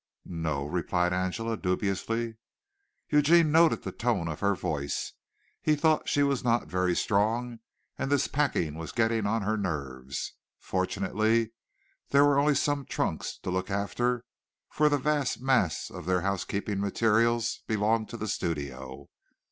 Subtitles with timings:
[0.25, 2.37] "No o," replied Angela, dubiously.
[3.09, 5.13] Eugene noted the tone of her voice.
[5.61, 7.59] He thought she was not very strong
[7.99, 10.33] and this packing was getting on her nerves.
[10.57, 11.51] Fortunately
[12.09, 14.25] there were only some trunks to look after,
[14.71, 19.07] for the vast mass of their housekeeping materials belonged to the studio.